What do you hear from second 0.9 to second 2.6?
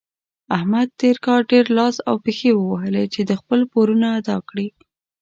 تېر کار ډېر لاس او پښې